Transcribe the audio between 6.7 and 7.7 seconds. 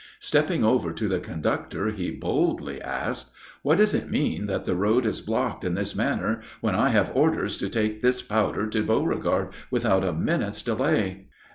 I have orders to